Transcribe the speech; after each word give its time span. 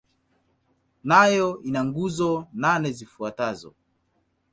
Nayo 1.09 1.47
ina 1.67 1.81
nguzo 1.87 2.29
nane 2.61 2.89
zifuatazo. 2.97 3.71